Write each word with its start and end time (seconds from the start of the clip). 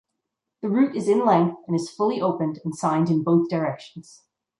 The 0.63 0.67
route 0.69 0.95
is 0.95 1.07
in 1.07 1.23
length 1.27 1.57
and 1.67 1.75
is 1.75 1.91
fully 1.91 2.19
open 2.21 2.55
and 2.65 2.73
signed 2.75 3.11
in 3.11 3.21
both 3.23 3.49
directions. 3.49 4.23